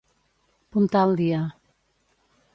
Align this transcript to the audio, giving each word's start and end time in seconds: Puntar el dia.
Puntar 0.77 1.03
el 1.09 1.13
dia. 1.21 1.43